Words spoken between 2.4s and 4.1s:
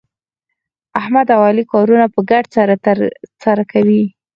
سره ترسره کوي.